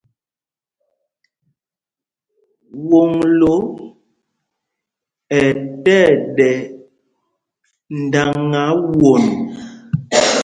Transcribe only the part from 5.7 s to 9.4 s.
tí ɛɗɛ́ ndāŋā won.